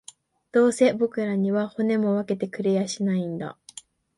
[0.51, 3.55] どうせ僕らには、骨も分けてくれやしないんだ